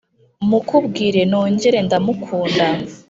Mukubwire 0.49 1.21
nongere 1.31 1.77
ndamukunda 1.85 2.65